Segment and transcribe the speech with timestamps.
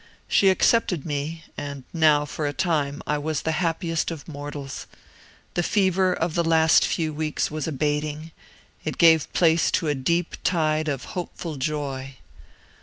[0.27, 4.87] She accepted me; and now, for a time, I was the happiest of mortals.
[5.53, 8.31] The fever of the last few weeks was abating;
[8.83, 12.15] it gave place to a deep tide of hopeful joy.